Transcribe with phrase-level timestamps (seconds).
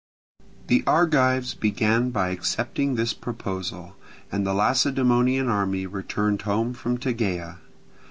[0.65, 3.95] The Argives began by accepting this proposal,
[4.31, 7.59] and the Lacedaemonian army returned home from Tegea.